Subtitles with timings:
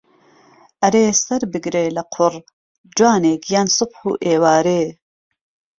[0.81, 2.33] ئهرێ سهر بگرێ له قوڕ
[2.97, 4.83] جوانێ گیان سوبح و ئێوارێ